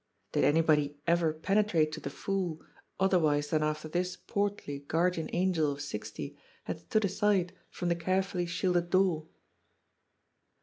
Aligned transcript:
Did 0.31 0.45
anybody 0.45 0.99
ever 1.05 1.31
penetrate 1.31 1.91
to 1.91 1.99
the 1.99 2.09
Fool, 2.09 2.59
otherwise 2.99 3.51
than 3.51 3.61
after 3.61 3.87
this 3.87 4.15
portly 4.17 4.79
guardian 4.79 5.29
angel 5.31 5.71
of 5.71 5.79
sixty 5.79 6.35
had 6.63 6.79
stood 6.79 7.05
aside 7.05 7.53
from 7.69 7.89
the 7.89 7.95
carefully 7.95 8.47
shielded 8.47 8.89
door 8.89 9.27